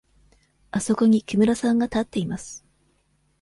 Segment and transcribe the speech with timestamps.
[0.71, 2.65] あそこに木村さんが立っています。